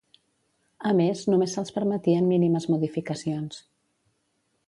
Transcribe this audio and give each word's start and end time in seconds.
A 0.91 0.93
més, 0.99 1.19
només 1.33 1.53
se'ls 1.57 1.75
permetien 1.75 2.31
mínimes 2.33 2.67
modificacions. 2.77 3.61